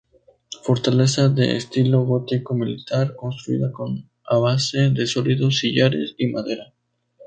[0.63, 6.73] Fortaleza de estilo gótico-militar, construida con a base de sólidos sillares y madera.